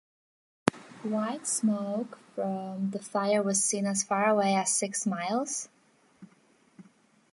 [1.03, 5.69] White smoke from the fire was seen as far away as six miles.